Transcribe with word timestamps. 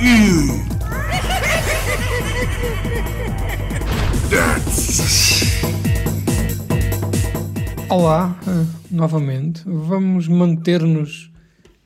you. 0.00 0.60
Olá, 7.88 8.38
eh, 8.46 8.66
novamente. 8.90 9.62
Vamos 9.66 10.26
manter-nos 10.28 11.30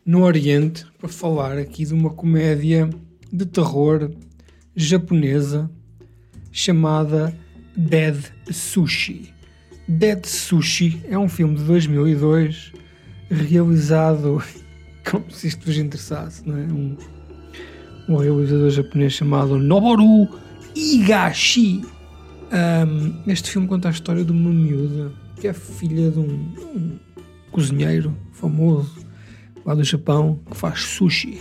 no 0.04 0.23
Oriente 0.23 0.87
para 0.98 1.09
falar 1.09 1.59
aqui 1.59 1.84
de 1.84 1.95
uma 1.95 2.10
comédia 2.10 2.88
de 3.32 3.46
terror 3.46 4.10
japonesa 4.76 5.70
chamada 6.52 7.34
Dead 7.76 8.16
Sushi. 8.51 9.32
Dead 9.88 10.24
Sushi 10.24 11.01
é 11.09 11.18
um 11.18 11.28
filme 11.28 11.56
de 11.56 11.65
2002 11.65 12.73
realizado 13.30 14.42
como 15.10 15.30
se 15.30 15.48
isto 15.48 15.66
vos 15.66 15.76
interessasse, 15.76 16.46
não 16.46 16.56
é? 16.56 16.62
Um, 16.62 16.96
um 18.08 18.16
realizador 18.16 18.70
japonês 18.70 19.12
chamado 19.12 19.58
Noboru 19.58 20.28
Higashi. 20.74 21.82
Um, 22.52 23.30
este 23.30 23.51
filme 23.51 23.66
conta 23.66 23.88
a 23.88 23.90
história 23.90 24.24
de 24.24 24.30
uma 24.30 24.51
miúda 24.51 25.12
que 25.40 25.48
é 25.48 25.52
filha 25.52 26.10
de 26.10 26.18
um, 26.18 26.52
um 26.74 26.98
cozinheiro 27.51 28.14
famoso 28.32 29.04
lá 29.64 29.74
do 29.74 29.82
Japão 29.82 30.38
que 30.51 30.56
faz 30.56 30.80
sushi 30.80 31.40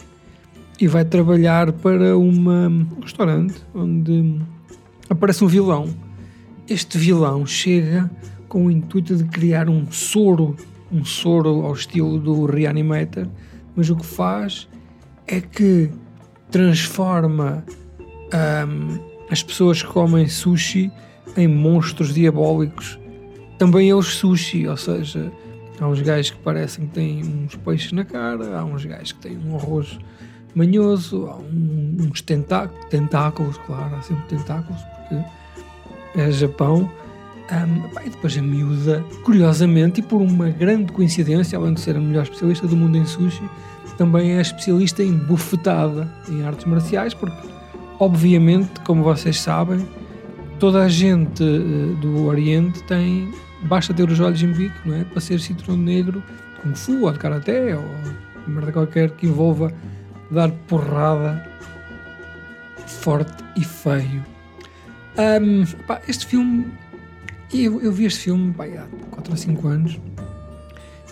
e 0.80 0.88
vai 0.88 1.06
trabalhar 1.06 1.72
para 1.72 2.18
uma, 2.18 2.68
um 2.68 3.00
restaurante 3.02 3.56
onde 3.74 4.40
aparece 5.10 5.44
um 5.44 5.48
vilão. 5.48 5.94
Este 6.68 6.98
vilão 6.98 7.46
chega 7.46 8.10
com 8.48 8.66
o 8.66 8.72
intuito 8.72 9.16
de 9.16 9.26
criar 9.26 9.70
um 9.70 9.92
soro, 9.92 10.56
um 10.92 11.04
soro 11.04 11.66
ao 11.66 11.74
estilo 11.74 12.20
do 12.20 12.46
Reanimator, 12.46 13.28
mas 13.76 13.90
o 13.90 13.96
que 13.96 14.06
faz 14.06 14.68
é 15.28 15.42
que 15.42 15.90
transforma 16.54 17.64
hum, 18.68 19.00
as 19.30 19.42
pessoas 19.42 19.82
que 19.82 19.88
comem 19.90 20.28
sushi 20.28 20.92
em 21.36 21.48
monstros 21.48 22.14
diabólicos. 22.14 23.00
Também 23.58 23.90
eles 23.90 24.06
sushi, 24.06 24.68
ou 24.68 24.78
seja, 24.78 25.32
há 25.80 25.88
uns 25.88 26.00
gajos 26.02 26.30
que 26.32 26.38
parecem 26.38 26.86
que 26.86 26.94
têm 26.94 27.24
uns 27.46 27.56
peixes 27.56 27.92
na 27.92 28.06
cara, 28.06 28.60
há 28.60 28.64
uns 28.64 28.86
gajos 28.86 29.12
que 29.14 29.20
têm 29.20 29.38
um 29.38 29.56
arroz 29.56 29.98
manhoso, 30.54 31.26
há 31.26 31.38
um- 31.38 31.98
uns 32.12 32.22
tentá- 32.22 32.68
tentáculos, 32.90 33.58
claro, 33.66 33.96
há 33.96 34.02
sempre 34.04 34.24
tentáculos, 34.38 34.80
porque 34.82 36.20
é 36.20 36.32
Japão. 36.32 36.90
Pá, 37.94 38.04
e 38.06 38.10
depois 38.10 38.36
a 38.38 38.42
miúda, 38.42 39.04
curiosamente, 39.24 40.00
e 40.00 40.04
por 40.04 40.22
uma 40.22 40.50
grande 40.50 40.92
coincidência, 40.94 41.58
além 41.58 41.74
de 41.74 41.82
ser 41.82 41.96
a 41.96 42.00
melhor 42.00 42.24
especialista 42.24 42.68
do 42.68 42.76
mundo 42.76 42.98
em 42.98 43.06
sushi, 43.06 43.44
também 43.98 44.34
é 44.34 44.42
especialista 44.42 45.04
em 45.04 45.14
bufetada, 45.14 46.08
em 46.30 46.44
artes 46.44 46.66
marciais, 46.66 47.14
porque, 47.14 47.48
obviamente, 48.00 48.80
como 48.86 49.04
vocês 49.04 49.40
sabem, 49.40 49.88
toda 50.60 50.84
a 50.84 50.90
gente 50.90 51.44
eh, 51.44 52.02
do 52.02 52.26
Oriente 52.26 52.82
tem. 52.84 53.32
Basta 53.64 53.94
ter 53.94 54.10
os 54.10 54.20
olhos 54.20 54.42
em 54.44 54.52
bico, 54.52 54.76
não 54.86 54.96
é? 54.96 55.04
Para 55.06 55.22
ser 55.22 55.40
cinturão 55.40 55.78
negro 55.78 56.22
de 56.22 56.62
Kung 56.62 56.76
Fu 56.76 57.02
ou 57.02 57.12
de 57.12 57.20
Karaté 57.20 57.76
ou 57.76 57.84
merda 58.46 58.72
qualquer 58.74 59.12
que 59.12 59.26
envolva 59.26 59.74
dar 60.30 60.52
porrada 60.68 61.46
forte 62.86 63.44
e 63.56 63.64
feio. 63.64 64.26
Ahm, 65.18 65.66
pá, 65.86 66.02
este 66.08 66.26
filme. 66.26 66.72
Eu, 67.54 67.82
eu 67.82 67.92
vi 67.92 68.06
este 68.06 68.22
filme 68.22 68.54
pá, 68.54 68.66
há 68.66 68.88
4 69.12 69.32
ou 69.32 69.38
5 69.38 69.68
anos. 69.68 70.00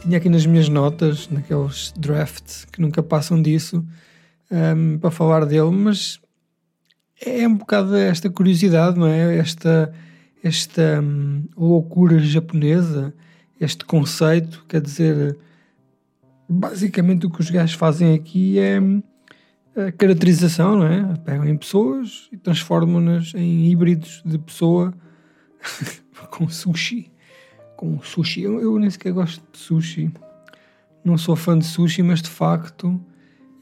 Tinha 0.01 0.17
aqui 0.17 0.29
nas 0.29 0.47
minhas 0.47 0.67
notas, 0.67 1.29
naqueles 1.29 1.93
drafts 1.95 2.65
que 2.65 2.81
nunca 2.81 3.03
passam 3.03 3.39
disso, 3.39 3.85
ahm, 4.51 4.97
para 4.97 5.11
falar 5.11 5.45
dele, 5.45 5.69
mas 5.69 6.19
é 7.23 7.47
um 7.47 7.55
bocado 7.55 7.95
esta 7.95 8.27
curiosidade, 8.27 8.97
não 8.97 9.05
é? 9.05 9.37
Esta, 9.37 9.93
esta 10.43 10.99
hum, 11.01 11.45
loucura 11.55 12.17
japonesa, 12.17 13.13
este 13.59 13.85
conceito, 13.85 14.65
quer 14.67 14.81
dizer, 14.81 15.37
basicamente 16.49 17.27
o 17.27 17.29
que 17.29 17.39
os 17.39 17.51
gajos 17.51 17.75
fazem 17.75 18.15
aqui 18.15 18.57
é 18.57 18.81
hum, 18.81 19.03
a 19.75 19.91
caracterização, 19.91 20.79
não 20.79 20.87
é? 20.87 21.15
Pegam 21.23 21.47
em 21.47 21.55
pessoas 21.55 22.27
e 22.31 22.37
transformam-nas 22.37 23.35
em 23.35 23.69
híbridos 23.69 24.23
de 24.25 24.39
pessoa 24.39 24.91
com 26.31 26.49
sushi. 26.49 27.11
Com 27.81 27.99
sushi. 28.03 28.43
Eu, 28.43 28.61
eu 28.61 28.77
nem 28.77 28.91
sequer 28.91 29.11
gosto 29.11 29.43
de 29.51 29.57
sushi. 29.57 30.13
Não 31.03 31.17
sou 31.17 31.35
fã 31.35 31.57
de 31.57 31.65
sushi, 31.65 32.03
mas 32.03 32.21
de 32.21 32.29
facto 32.29 33.01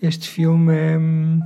este 0.02 0.28
filme 0.28 0.75
é. 0.75 0.97
hum, 0.97 1.40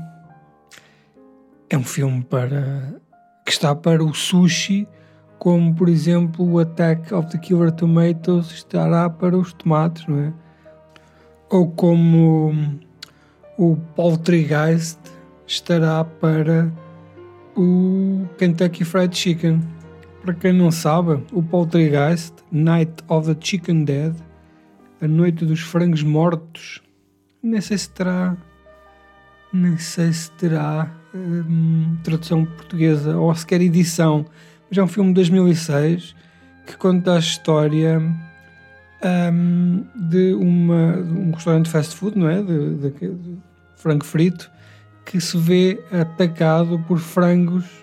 é 1.69 1.77
um 1.77 1.83
filme 1.83 2.23
para 2.23 2.99
que 3.45 3.51
está 3.51 3.75
para 3.75 4.03
o 4.03 4.11
sushi, 4.11 4.87
como 5.37 5.75
por 5.75 5.87
exemplo 5.87 6.43
o 6.51 6.57
Attack 6.57 7.13
of 7.13 7.29
the 7.29 7.37
Killer 7.37 7.71
Tomatoes 7.71 8.49
estará 8.51 9.07
para 9.07 9.37
os 9.37 9.53
tomates, 9.53 10.07
não 10.07 10.17
é? 10.17 10.33
Ou 11.51 11.69
como 11.69 12.79
o 13.55 13.75
Poltergeist 13.95 14.97
estará 15.45 16.03
para 16.03 16.73
o 17.55 18.25
Kentucky 18.39 18.83
Fried 18.83 19.15
Chicken. 19.15 19.61
Para 20.23 20.33
quem 20.33 20.53
não 20.53 20.71
sabe, 20.71 21.21
o 21.33 21.43
Poltergeist, 21.43 22.33
Night 22.51 23.03
of 23.09 23.33
the 23.33 23.37
Chicken 23.39 23.83
Dead, 23.83 24.15
a 25.01 25.07
noite 25.07 25.43
dos 25.45 25.59
frangos 25.59 26.01
mortos, 26.01 26.81
nem 27.41 27.59
sei 27.59 27.77
se 27.77 27.89
terá 27.89 28.37
nem 29.51 29.77
sei 29.77 30.11
se 30.13 30.31
terá 30.31 30.89
hum, 31.13 31.95
tradução 32.03 32.43
portuguesa 32.45 33.15
ou 33.17 33.35
sequer 33.35 33.61
edição, 33.61 34.25
mas 34.69 34.77
é 34.77 34.83
um 34.83 34.87
filme 34.87 35.09
de 35.09 35.15
2006 35.15 36.15
que 36.65 36.75
conta 36.77 37.15
a 37.15 37.19
história 37.19 38.01
hum, 39.31 39.83
de, 40.09 40.33
uma, 40.33 41.03
de 41.03 41.11
um 41.13 41.31
restaurante 41.31 41.65
de 41.65 41.71
fast 41.71 41.95
food, 41.95 42.17
não 42.17 42.29
é? 42.29 42.41
De, 42.41 42.75
de- 42.75 42.89
de 42.91 43.37
frango 43.75 44.05
frito, 44.05 44.49
que 45.05 45.19
se 45.21 45.37
vê 45.37 45.83
atacado 45.91 46.79
por 46.87 46.97
frangos 46.97 47.82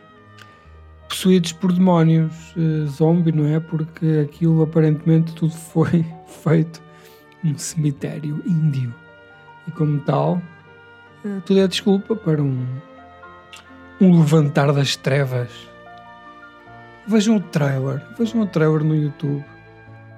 possuídos 1.11 1.53
por 1.53 1.73
demónios, 1.73 2.55
eh, 2.57 2.87
zombie, 2.87 3.33
não 3.33 3.45
é? 3.45 3.59
Porque 3.59 4.25
aquilo 4.25 4.63
aparentemente 4.63 5.35
tudo 5.35 5.53
foi 5.53 6.07
feito 6.43 6.81
num 7.43 7.59
cemitério 7.59 8.41
índio. 8.47 8.95
E 9.67 9.73
como 9.73 10.01
tal, 10.01 10.41
eh, 11.25 11.41
tudo 11.45 11.61
é 11.61 11.67
desculpa 11.67 12.15
para 12.15 12.41
um, 12.41 12.65
um 14.01 14.21
levantar 14.21 14.73
das 14.73 14.95
trevas. 14.95 15.51
Vejam 17.09 17.37
o 17.37 17.41
trailer, 17.41 18.01
vejam 18.17 18.43
o 18.43 18.47
trailer 18.47 18.85
no 18.85 18.95
YouTube, 18.95 19.45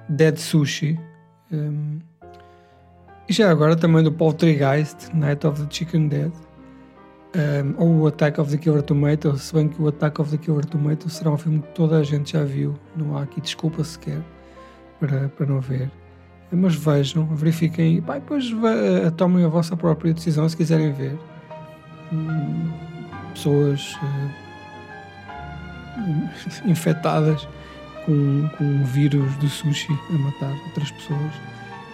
Dead 0.07 0.37
Sushi. 0.37 0.99
Hum, 1.51 1.99
e 3.27 3.33
já 3.33 3.49
agora 3.49 3.75
também 3.75 4.03
do 4.03 4.11
Poltergeist, 4.11 5.09
Night 5.11 5.47
of 5.47 5.59
the 5.59 5.67
Chicken 5.73 6.07
Dead. 6.07 6.31
Hum, 7.35 7.73
ou 7.77 7.99
o 8.01 8.07
Attack 8.07 8.39
of 8.39 8.51
the 8.51 8.57
Killer 8.57 8.81
Tomato, 8.81 9.37
se 9.37 9.53
bem 9.53 9.67
que 9.67 9.81
o 9.81 9.87
Attack 9.87 10.21
of 10.21 10.31
the 10.31 10.37
Killer 10.43 10.65
Tomato 10.65 11.09
será 11.09 11.31
um 11.31 11.37
filme 11.37 11.59
que 11.59 11.67
toda 11.69 11.97
a 11.97 12.03
gente 12.03 12.33
já 12.33 12.43
viu, 12.43 12.75
não 12.95 13.17
há 13.17 13.23
aqui 13.23 13.41
desculpa 13.41 13.83
sequer 13.83 14.19
para, 14.99 15.29
para 15.29 15.45
não 15.45 15.59
ver. 15.59 15.89
Mas 16.51 16.75
vejam, 16.75 17.25
verifiquem 17.35 17.97
e 17.97 18.01
depois 18.01 18.51
va- 18.51 19.09
tomem 19.17 19.43
a 19.43 19.47
vossa 19.47 19.75
própria 19.75 20.13
decisão 20.13 20.47
se 20.47 20.55
quiserem 20.55 20.91
ver. 20.93 21.17
Hum, 22.11 22.69
Pessoas 23.33 23.97
eh, 24.03 24.29
infectadas 26.69 27.47
com, 28.05 28.47
com 28.57 28.63
um 28.63 28.83
vírus 28.83 29.33
do 29.37 29.47
sushi 29.49 29.91
a 30.09 30.13
matar 30.19 30.51
outras 30.67 30.91
pessoas 30.91 31.31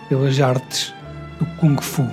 pelas 0.09 0.37
artes 0.41 0.93
do 1.39 1.45
Kung 1.57 1.77
Fu. 1.81 2.05